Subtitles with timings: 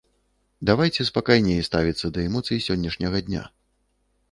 [0.69, 3.47] Давайце спакайней ставіцца да эмоцый сённяшняга дня.